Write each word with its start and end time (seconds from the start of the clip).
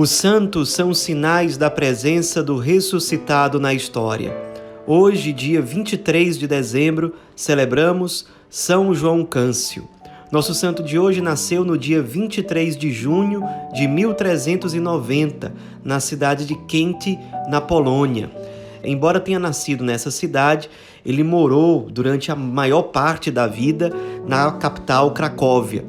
Os 0.00 0.08
santos 0.08 0.70
são 0.70 0.94
sinais 0.94 1.58
da 1.58 1.68
presença 1.68 2.42
do 2.42 2.56
ressuscitado 2.56 3.60
na 3.60 3.74
história. 3.74 4.34
Hoje, 4.86 5.30
dia 5.30 5.60
23 5.60 6.38
de 6.38 6.46
dezembro, 6.46 7.14
celebramos 7.36 8.26
São 8.48 8.94
João 8.94 9.26
Câncio. 9.26 9.86
Nosso 10.32 10.54
santo 10.54 10.82
de 10.82 10.98
hoje 10.98 11.20
nasceu 11.20 11.66
no 11.66 11.76
dia 11.76 12.00
23 12.00 12.78
de 12.78 12.90
junho 12.90 13.42
de 13.74 13.86
1390, 13.86 15.52
na 15.84 16.00
cidade 16.00 16.46
de 16.46 16.54
Kent, 16.54 17.18
na 17.50 17.60
Polônia. 17.60 18.30
Embora 18.82 19.20
tenha 19.20 19.38
nascido 19.38 19.84
nessa 19.84 20.10
cidade, 20.10 20.70
ele 21.04 21.22
morou 21.22 21.90
durante 21.90 22.32
a 22.32 22.34
maior 22.34 22.84
parte 22.84 23.30
da 23.30 23.46
vida 23.46 23.92
na 24.26 24.50
capital 24.52 25.10
Cracóvia. 25.10 25.84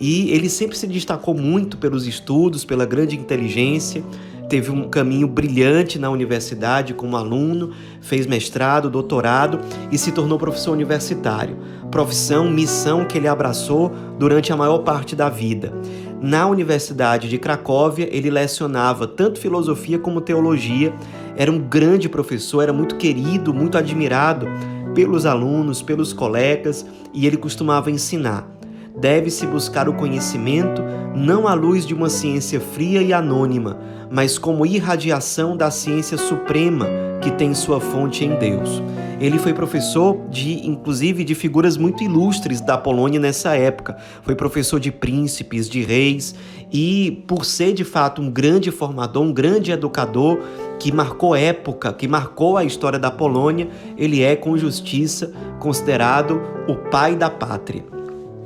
E 0.00 0.30
ele 0.30 0.48
sempre 0.48 0.78
se 0.78 0.86
destacou 0.86 1.34
muito 1.34 1.76
pelos 1.76 2.06
estudos, 2.06 2.64
pela 2.64 2.86
grande 2.86 3.18
inteligência, 3.18 4.02
teve 4.48 4.70
um 4.70 4.88
caminho 4.88 5.28
brilhante 5.28 5.98
na 5.98 6.08
universidade 6.08 6.94
como 6.94 7.18
aluno, 7.18 7.70
fez 8.00 8.26
mestrado, 8.26 8.88
doutorado 8.88 9.60
e 9.92 9.98
se 9.98 10.10
tornou 10.10 10.38
professor 10.38 10.72
universitário. 10.72 11.56
Profissão, 11.90 12.50
missão 12.50 13.04
que 13.04 13.18
ele 13.18 13.28
abraçou 13.28 13.92
durante 14.18 14.52
a 14.52 14.56
maior 14.56 14.78
parte 14.78 15.14
da 15.14 15.28
vida. 15.28 15.72
Na 16.20 16.46
Universidade 16.48 17.28
de 17.28 17.38
Cracóvia, 17.38 18.08
ele 18.10 18.30
lecionava 18.30 19.06
tanto 19.06 19.38
filosofia 19.38 19.98
como 19.98 20.20
teologia. 20.20 20.94
Era 21.36 21.52
um 21.52 21.58
grande 21.58 22.08
professor, 22.08 22.62
era 22.62 22.72
muito 22.72 22.96
querido, 22.96 23.52
muito 23.52 23.76
admirado 23.76 24.46
pelos 24.94 25.26
alunos, 25.26 25.82
pelos 25.82 26.12
colegas 26.12 26.86
e 27.12 27.26
ele 27.26 27.36
costumava 27.36 27.90
ensinar 27.90 28.59
deve-se 29.00 29.46
buscar 29.46 29.88
o 29.88 29.94
conhecimento 29.94 30.82
não 31.14 31.48
à 31.48 31.54
luz 31.54 31.86
de 31.86 31.94
uma 31.94 32.10
ciência 32.10 32.60
fria 32.60 33.02
e 33.02 33.12
anônima, 33.12 33.78
mas 34.10 34.38
como 34.38 34.66
irradiação 34.66 35.56
da 35.56 35.70
ciência 35.70 36.18
suprema 36.18 36.86
que 37.22 37.30
tem 37.30 37.54
sua 37.54 37.80
fonte 37.80 38.24
em 38.24 38.38
Deus. 38.38 38.82
Ele 39.20 39.38
foi 39.38 39.52
professor 39.52 40.18
de, 40.30 40.66
inclusive, 40.66 41.24
de 41.24 41.34
figuras 41.34 41.76
muito 41.76 42.02
ilustres 42.02 42.60
da 42.60 42.78
Polônia 42.78 43.20
nessa 43.20 43.54
época. 43.54 43.98
Foi 44.22 44.34
professor 44.34 44.80
de 44.80 44.90
príncipes, 44.90 45.68
de 45.68 45.82
reis 45.82 46.34
e, 46.72 47.22
por 47.26 47.44
ser 47.44 47.74
de 47.74 47.84
fato 47.84 48.22
um 48.22 48.30
grande 48.30 48.70
formador, 48.70 49.22
um 49.22 49.32
grande 49.32 49.72
educador 49.72 50.38
que 50.78 50.90
marcou 50.90 51.36
época, 51.36 51.92
que 51.92 52.08
marcou 52.08 52.56
a 52.56 52.64
história 52.64 52.98
da 52.98 53.10
Polônia, 53.10 53.68
ele 53.98 54.22
é 54.22 54.34
com 54.34 54.56
justiça 54.56 55.30
considerado 55.58 56.40
o 56.66 56.76
pai 56.76 57.14
da 57.14 57.28
pátria. 57.28 57.99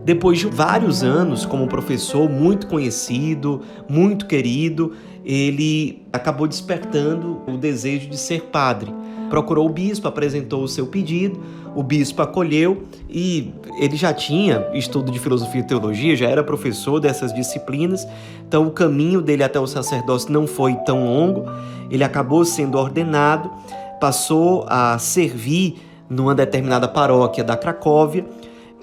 Depois 0.04 0.38
de 0.38 0.46
vários 0.46 1.02
anos 1.02 1.46
como 1.46 1.66
professor 1.66 2.28
muito 2.28 2.66
conhecido, 2.66 3.62
muito 3.88 4.26
querido, 4.26 4.92
ele 5.24 6.06
acabou 6.12 6.46
despertando 6.46 7.40
o 7.46 7.56
desejo 7.56 8.10
de 8.10 8.18
ser 8.18 8.42
padre. 8.42 8.94
Procurou 9.30 9.66
o 9.66 9.70
bispo, 9.70 10.06
apresentou 10.06 10.62
o 10.62 10.68
seu 10.68 10.86
pedido, 10.86 11.40
o 11.74 11.82
bispo 11.82 12.20
acolheu 12.20 12.84
e 13.08 13.54
ele 13.80 13.96
já 13.96 14.12
tinha 14.12 14.68
estudo 14.74 15.10
de 15.10 15.18
filosofia 15.18 15.62
e 15.62 15.66
teologia, 15.66 16.14
já 16.14 16.28
era 16.28 16.44
professor 16.44 17.00
dessas 17.00 17.32
disciplinas, 17.32 18.06
então 18.46 18.66
o 18.66 18.70
caminho 18.70 19.22
dele 19.22 19.42
até 19.42 19.58
o 19.58 19.66
sacerdócio 19.66 20.30
não 20.30 20.46
foi 20.46 20.74
tão 20.84 21.06
longo. 21.06 21.46
Ele 21.90 22.04
acabou 22.04 22.44
sendo 22.44 22.76
ordenado, 22.76 23.50
passou 23.98 24.66
a 24.68 24.98
servir 24.98 25.76
numa 26.10 26.34
determinada 26.34 26.86
paróquia 26.86 27.42
da 27.42 27.56
Cracóvia 27.56 28.26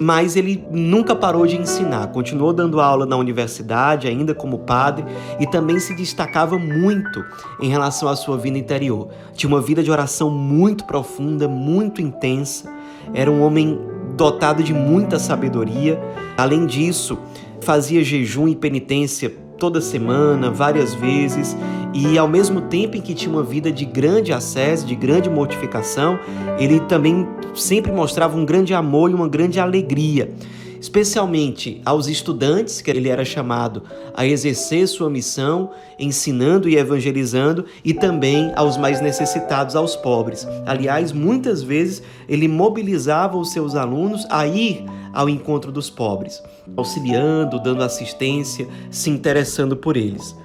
mas 0.02 0.36
ele 0.36 0.66
nunca 0.72 1.16
parou 1.16 1.46
de 1.46 1.56
ensinar, 1.56 2.08
continuou 2.08 2.52
dando 2.52 2.82
aula 2.82 3.06
na 3.06 3.16
universidade, 3.16 4.08
ainda 4.08 4.34
como 4.34 4.58
padre, 4.58 5.06
e 5.40 5.46
também 5.46 5.80
se 5.80 5.94
destacava 5.94 6.58
muito 6.58 7.24
em 7.62 7.70
relação 7.70 8.10
à 8.10 8.16
sua 8.16 8.36
vida 8.36 8.58
interior. 8.58 9.10
Tinha 9.36 9.48
uma 9.48 9.62
vida 9.62 9.84
de 9.84 9.92
oração 9.92 10.32
muito 10.32 10.86
profunda, 10.86 11.48
muito 11.48 12.02
intensa, 12.02 12.68
era 13.14 13.30
um 13.30 13.44
homem 13.44 13.80
dotado 14.18 14.64
de 14.64 14.74
muita 14.74 15.20
sabedoria. 15.20 16.02
Além 16.36 16.66
disso, 16.66 17.20
fazia 17.60 18.04
jejum 18.04 18.48
e 18.48 18.56
penitência 18.56 19.32
toda 19.60 19.80
semana, 19.80 20.50
várias 20.50 20.96
vezes, 20.96 21.56
e 21.94 22.18
ao 22.18 22.28
mesmo 22.28 22.62
tempo 22.62 22.96
em 22.96 23.02
que 23.02 23.14
tinha 23.14 23.32
uma 23.32 23.44
vida 23.44 23.72
de 23.72 23.86
grande 23.86 24.32
acesso, 24.32 24.86
de 24.86 24.96
grande 24.96 25.30
mortificação, 25.30 26.20
ele 26.58 26.80
também 26.82 27.28
sempre 27.54 27.92
mostrava 27.92 28.38
um 28.38 28.46
grande 28.46 28.74
amor 28.74 29.12
e 29.12 29.14
uma 29.14 29.28
grande 29.28 29.60
alegria 29.60 30.34
especialmente 30.82 31.80
aos 31.86 32.08
estudantes, 32.08 32.82
que 32.82 32.90
ele 32.90 33.08
era 33.08 33.24
chamado 33.24 33.84
a 34.16 34.26
exercer 34.26 34.88
sua 34.88 35.12
missão, 35.12 35.70
ensinando 36.00 36.68
e 36.68 36.76
evangelizando, 36.76 37.66
e 37.86 37.94
também 37.94 38.52
aos 38.56 38.78
mais 38.78 39.00
necessitados, 39.00 39.76
aos 39.76 39.96
pobres. 39.96 40.48
Aliás, 40.66 41.12
muitas 41.12 41.62
vezes 41.62 42.02
ele 42.28 42.48
mobilizava 42.48 43.38
os 43.38 43.52
seus 43.52 43.76
alunos 43.76 44.26
a 44.28 44.48
ir 44.48 44.84
ao 45.14 45.30
encontro 45.30 45.72
dos 45.72 45.90
pobres, 45.92 46.42
auxiliando, 46.76 47.62
dando 47.62 47.84
assistência, 47.84 48.68
se 48.90 49.12
interessando 49.12 49.78
por 49.78 49.96
eles. 49.96 50.36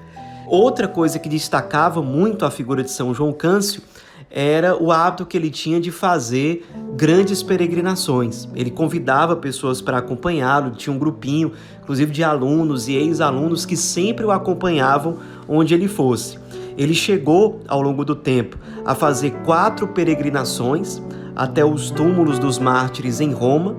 Outra 0.46 0.86
coisa 0.86 1.18
que 1.18 1.28
destacava 1.28 2.00
muito 2.00 2.44
a 2.44 2.50
figura 2.50 2.82
de 2.82 2.90
São 2.90 3.12
João 3.12 3.32
Câncio 3.32 3.82
era 4.30 4.80
o 4.80 4.90
hábito 4.92 5.24
que 5.24 5.36
ele 5.36 5.50
tinha 5.50 5.80
de 5.80 5.90
fazer 5.90 6.66
grandes 6.94 7.42
peregrinações. 7.42 8.48
Ele 8.54 8.70
convidava 8.70 9.36
pessoas 9.36 9.80
para 9.80 9.98
acompanhá-lo, 9.98 10.72
tinha 10.72 10.94
um 10.94 10.98
grupinho, 10.98 11.52
inclusive 11.82 12.12
de 12.12 12.22
alunos 12.22 12.88
e 12.88 12.94
ex-alunos 12.94 13.64
que 13.64 13.76
sempre 13.76 14.24
o 14.24 14.30
acompanhavam 14.30 15.18
onde 15.48 15.74
ele 15.74 15.88
fosse. 15.88 16.38
Ele 16.76 16.94
chegou, 16.94 17.60
ao 17.66 17.80
longo 17.80 18.04
do 18.04 18.14
tempo, 18.14 18.58
a 18.84 18.94
fazer 18.94 19.30
quatro 19.44 19.88
peregrinações 19.88 21.00
até 21.34 21.64
os 21.64 21.90
túmulos 21.90 22.38
dos 22.38 22.58
mártires 22.58 23.20
em 23.20 23.32
Roma. 23.32 23.74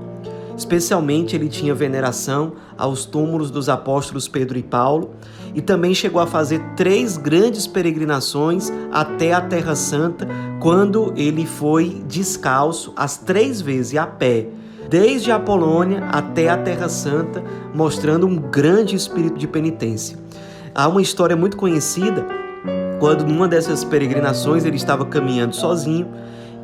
Especialmente, 0.57 1.35
ele 1.35 1.47
tinha 1.47 1.75
veneração 1.75 2.53
aos 2.75 3.05
túmulos 3.05 3.51
dos 3.51 3.69
apóstolos 3.69 4.27
Pedro 4.27 4.57
e 4.57 4.63
Paulo 4.63 5.11
e 5.53 5.61
também 5.61 5.93
chegou 5.93 6.19
a 6.19 6.25
fazer 6.25 6.59
três 6.75 7.15
grandes 7.15 7.67
peregrinações 7.67 8.71
até 8.91 9.33
a 9.33 9.41
Terra 9.41 9.75
Santa, 9.75 10.27
quando 10.59 11.13
ele 11.15 11.45
foi 11.45 12.01
descalço 12.07 12.91
as 12.95 13.17
três 13.17 13.61
vezes 13.61 13.97
a 13.99 14.07
pé, 14.07 14.47
desde 14.89 15.31
a 15.31 15.39
Polônia 15.39 16.03
até 16.11 16.49
a 16.49 16.57
Terra 16.57 16.89
Santa, 16.89 17.43
mostrando 17.73 18.25
um 18.25 18.37
grande 18.37 18.95
espírito 18.95 19.37
de 19.37 19.47
penitência. 19.47 20.17
Há 20.73 20.87
uma 20.87 21.03
história 21.03 21.35
muito 21.35 21.55
conhecida 21.55 22.25
quando 22.99 23.23
numa 23.23 23.47
dessas 23.47 23.83
peregrinações 23.83 24.65
ele 24.65 24.75
estava 24.75 25.05
caminhando 25.05 25.55
sozinho 25.55 26.07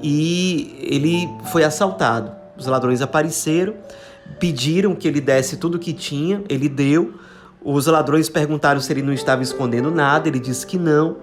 e 0.01 0.75
ele 0.81 1.29
foi 1.51 1.63
assaltado. 1.63 2.42
Os 2.57 2.65
ladrões 2.67 3.01
apareceram, 3.01 3.73
pediram 4.39 4.95
que 4.95 5.07
ele 5.07 5.19
desse 5.19 5.57
tudo 5.57 5.75
o 5.75 5.79
que 5.79 5.93
tinha, 5.93 6.43
ele 6.47 6.69
deu. 6.69 7.13
Os 7.63 7.87
ladrões 7.87 8.29
perguntaram 8.29 8.79
se 8.79 8.91
ele 8.91 9.01
não 9.01 9.13
estava 9.13 9.41
escondendo 9.41 9.89
nada, 9.89 10.27
ele 10.27 10.39
disse 10.39 10.67
que 10.67 10.77
não. 10.77 11.17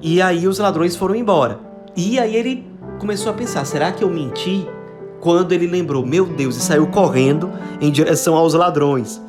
E 0.00 0.22
aí 0.22 0.46
os 0.46 0.58
ladrões 0.58 0.96
foram 0.96 1.14
embora. 1.14 1.58
E 1.96 2.18
aí 2.18 2.34
ele 2.34 2.66
começou 2.98 3.30
a 3.30 3.34
pensar: 3.34 3.64
será 3.64 3.92
que 3.92 4.02
eu 4.02 4.08
menti? 4.08 4.66
Quando 5.20 5.52
ele 5.52 5.66
lembrou, 5.66 6.06
meu 6.06 6.24
Deus, 6.24 6.56
e 6.56 6.60
saiu 6.60 6.86
correndo 6.86 7.50
em 7.78 7.90
direção 7.90 8.36
aos 8.36 8.54
ladrões. 8.54 9.20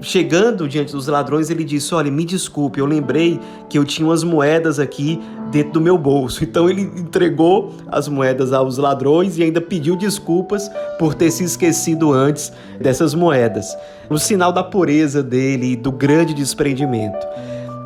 Chegando 0.00 0.68
diante 0.68 0.92
dos 0.92 1.08
ladrões, 1.08 1.50
ele 1.50 1.64
disse: 1.64 1.92
Olha, 1.94 2.10
me 2.10 2.24
desculpe, 2.24 2.78
eu 2.78 2.86
lembrei 2.86 3.40
que 3.68 3.76
eu 3.76 3.84
tinha 3.84 4.06
umas 4.06 4.22
moedas 4.22 4.78
aqui 4.78 5.20
dentro 5.50 5.72
do 5.72 5.80
meu 5.80 5.98
bolso. 5.98 6.44
Então 6.48 6.68
ele 6.68 6.82
entregou 6.82 7.74
as 7.88 8.08
moedas 8.08 8.52
aos 8.52 8.78
ladrões 8.78 9.36
e 9.36 9.42
ainda 9.42 9.60
pediu 9.60 9.96
desculpas 9.96 10.70
por 10.98 11.14
ter 11.14 11.30
se 11.30 11.44
esquecido 11.44 12.12
antes 12.12 12.52
dessas 12.80 13.14
moedas. 13.14 13.76
Um 14.10 14.16
sinal 14.16 14.50
da 14.50 14.64
pureza 14.64 15.22
dele 15.22 15.72
e 15.72 15.76
do 15.76 15.92
grande 15.92 16.32
desprendimento. 16.32 17.26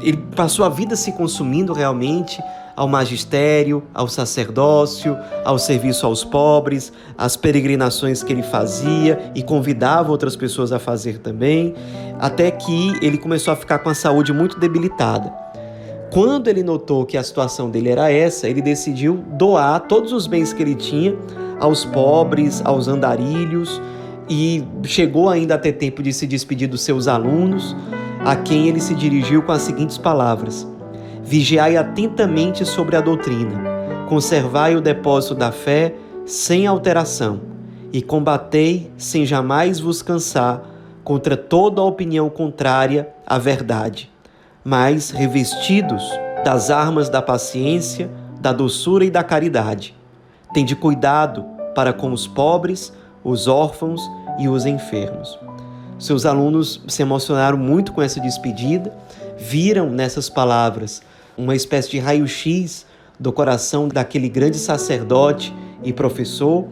Ele 0.00 0.16
passou 0.34 0.64
a 0.64 0.68
vida 0.68 0.96
se 0.96 1.12
consumindo 1.12 1.72
realmente 1.72 2.40
ao 2.76 2.88
magistério, 2.88 3.82
ao 3.92 4.08
sacerdócio, 4.08 5.16
ao 5.44 5.58
serviço 5.58 6.06
aos 6.06 6.24
pobres, 6.24 6.92
às 7.16 7.36
peregrinações 7.36 8.22
que 8.22 8.32
ele 8.32 8.42
fazia 8.42 9.32
e 9.34 9.42
convidava 9.42 10.10
outras 10.10 10.36
pessoas 10.36 10.72
a 10.72 10.78
fazer 10.78 11.18
também, 11.18 11.74
até 12.18 12.50
que 12.50 12.94
ele 13.02 13.18
começou 13.18 13.52
a 13.52 13.56
ficar 13.56 13.78
com 13.80 13.88
a 13.88 13.94
saúde 13.94 14.32
muito 14.32 14.58
debilitada. 14.58 15.32
Quando 16.12 16.48
ele 16.48 16.62
notou 16.62 17.06
que 17.06 17.16
a 17.16 17.22
situação 17.22 17.70
dele 17.70 17.88
era 17.88 18.12
essa, 18.12 18.46
ele 18.46 18.60
decidiu 18.60 19.24
doar 19.28 19.80
todos 19.80 20.12
os 20.12 20.26
bens 20.26 20.52
que 20.52 20.62
ele 20.62 20.74
tinha 20.74 21.16
aos 21.58 21.84
pobres, 21.84 22.60
aos 22.64 22.86
andarilhos 22.86 23.80
e 24.28 24.62
chegou 24.84 25.28
ainda 25.28 25.54
a 25.54 25.58
ter 25.58 25.72
tempo 25.72 26.02
de 26.02 26.12
se 26.12 26.26
despedir 26.26 26.68
dos 26.68 26.82
seus 26.82 27.08
alunos, 27.08 27.74
a 28.24 28.36
quem 28.36 28.68
ele 28.68 28.80
se 28.80 28.94
dirigiu 28.94 29.42
com 29.42 29.52
as 29.52 29.62
seguintes 29.62 29.96
palavras: 29.96 30.66
Vigiai 31.22 31.76
atentamente 31.76 32.64
sobre 32.64 32.96
a 32.96 33.00
doutrina, 33.00 33.62
conservai 34.08 34.76
o 34.76 34.80
depósito 34.80 35.34
da 35.34 35.50
fé 35.52 35.94
sem 36.26 36.66
alteração, 36.66 37.40
e 37.92 38.00
combatei 38.02 38.90
sem 38.96 39.24
jamais 39.26 39.78
vos 39.78 40.02
cansar 40.02 40.62
contra 41.04 41.36
toda 41.36 41.80
a 41.80 41.84
opinião 41.84 42.30
contrária 42.30 43.08
à 43.26 43.38
verdade. 43.38 44.10
mas 44.64 45.10
revestidos 45.10 46.02
das 46.44 46.70
armas 46.70 47.08
da 47.08 47.20
paciência, 47.20 48.10
da 48.40 48.52
doçura 48.52 49.04
e 49.04 49.10
da 49.10 49.22
caridade. 49.22 49.94
Tende 50.52 50.76
cuidado 50.76 51.44
para 51.74 51.92
com 51.92 52.12
os 52.12 52.26
pobres, 52.26 52.92
os 53.24 53.48
órfãos 53.48 54.00
e 54.38 54.48
os 54.48 54.66
enfermos. 54.66 55.38
Seus 55.98 56.26
alunos 56.26 56.82
se 56.88 57.02
emocionaram 57.02 57.56
muito 57.56 57.92
com 57.92 58.02
essa 58.02 58.20
despedida, 58.20 58.92
viram 59.38 59.90
nessas 59.90 60.28
palavras 60.28 61.02
uma 61.42 61.54
espécie 61.54 61.90
de 61.90 61.98
raio-x 61.98 62.86
do 63.18 63.30
coração 63.32 63.88
daquele 63.88 64.28
grande 64.28 64.58
sacerdote 64.58 65.54
e 65.82 65.90
professor, 65.92 66.68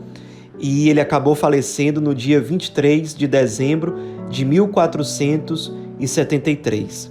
e 0.59 0.89
ele 0.89 1.01
acabou 1.01 1.35
falecendo 1.35 2.01
no 2.01 2.15
dia 2.15 2.41
23 2.41 3.15
de 3.15 3.27
dezembro 3.27 3.99
de 4.29 4.45
1473. 4.45 7.11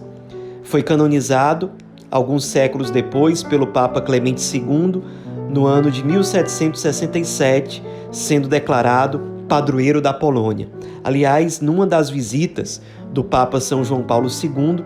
Foi 0.64 0.82
canonizado 0.84 1.72
alguns 2.12 2.46
séculos 2.46 2.92
depois 2.92 3.42
pelo 3.44 3.68
Papa 3.68 4.02
Clemente 4.02 4.42
II, 4.42 5.02
no 5.50 5.66
ano 5.66 5.90
de 5.90 6.06
1767, 6.06 7.82
sendo 8.12 8.48
declarado 8.48 9.20
padroeiro 9.48 10.00
da 10.00 10.14
Polônia. 10.14 10.70
Aliás, 11.04 11.60
numa 11.60 11.88
das 11.88 12.08
visitas 12.10 12.80
do 13.12 13.24
Papa 13.24 13.60
São 13.60 13.84
João 13.84 14.04
Paulo 14.04 14.30
II, 14.30 14.86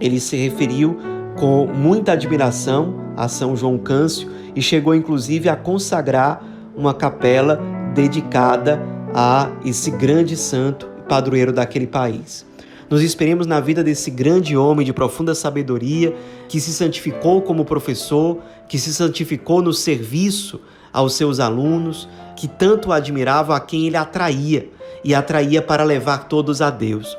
ele 0.00 0.18
se 0.18 0.36
referiu 0.36 0.98
com 1.36 1.66
muita 1.66 2.12
admiração 2.12 3.12
a 3.16 3.28
São 3.28 3.56
João 3.56 3.78
Câncio 3.78 4.30
e 4.54 4.62
chegou 4.62 4.94
inclusive 4.94 5.48
a 5.48 5.56
consagrar 5.56 6.42
uma 6.74 6.94
capela 6.94 7.60
dedicada 7.94 8.80
a 9.14 9.50
esse 9.64 9.90
grande 9.90 10.36
santo 10.36 10.86
padroeiro 11.08 11.52
daquele 11.52 11.86
país. 11.86 12.44
Nos 12.88 13.02
esperemos 13.02 13.46
na 13.46 13.58
vida 13.58 13.82
desse 13.82 14.10
grande 14.10 14.56
homem 14.56 14.86
de 14.86 14.92
profunda 14.92 15.34
sabedoria 15.34 16.14
que 16.48 16.60
se 16.60 16.72
santificou 16.72 17.42
como 17.42 17.64
professor, 17.64 18.38
que 18.68 18.78
se 18.78 18.94
santificou 18.94 19.60
no 19.60 19.72
serviço 19.72 20.60
aos 20.92 21.14
seus 21.14 21.40
alunos, 21.40 22.08
que 22.36 22.46
tanto 22.46 22.92
admirava 22.92 23.56
a 23.56 23.60
quem 23.60 23.86
ele 23.86 23.96
atraía 23.96 24.68
e 25.02 25.14
atraía 25.14 25.60
para 25.60 25.82
levar 25.82 26.28
todos 26.28 26.62
a 26.62 26.70
Deus. 26.70 27.16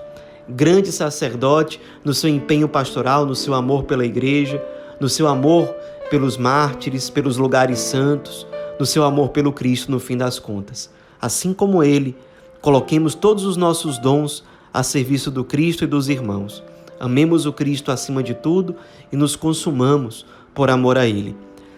Grande 0.49 0.91
sacerdote 0.91 1.79
no 2.03 2.13
seu 2.13 2.29
empenho 2.29 2.69
pastoral, 2.69 3.25
no 3.25 3.35
seu 3.35 3.53
amor 3.53 3.83
pela 3.83 4.05
igreja, 4.05 4.63
no 4.99 5.09
seu 5.09 5.27
amor 5.27 5.67
pelos 6.09 6.38
mártires, 6.38 7.09
pelos 7.09 7.38
lugares 7.38 7.79
santos, 7.79 8.47
no 8.79 8.85
seu 8.85 9.03
amor 9.03 9.29
pelo 9.29 9.51
Cristo 9.51 9.91
no 9.91 9.99
fim 9.99 10.15
das 10.15 10.39
contas. 10.39 10.89
Assim 11.21 11.53
como 11.53 11.83
ele, 11.83 12.15
coloquemos 12.61 13.13
todos 13.13 13.45
os 13.45 13.57
nossos 13.57 13.97
dons 13.97 14.44
a 14.73 14.83
serviço 14.83 15.31
do 15.31 15.44
Cristo 15.44 15.83
e 15.83 15.88
dos 15.88 16.07
irmãos. 16.07 16.63
Amemos 16.99 17.45
o 17.45 17.53
Cristo 17.53 17.91
acima 17.91 18.23
de 18.23 18.33
tudo 18.33 18.75
e 19.11 19.15
nos 19.15 19.35
consumamos 19.35 20.25
por 20.53 20.69
amor 20.69 20.97
a 20.97 21.05
Ele. 21.05 21.35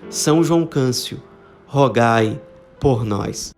São 0.10 0.44
João 0.44 0.66
Câncio, 0.66 1.22
rogai 1.66 2.40
por 2.80 3.04
nós. 3.04 3.54